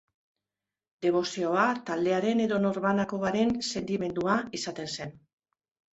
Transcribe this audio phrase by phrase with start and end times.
[1.05, 5.17] Debozioa taldearen edo norbanakoaren sentimendua izaten zen.